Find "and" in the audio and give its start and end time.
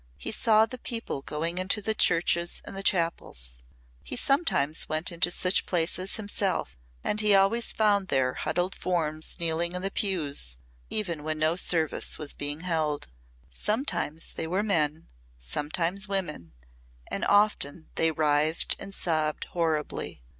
2.65-2.83, 7.03-7.21, 17.11-17.23, 18.79-18.95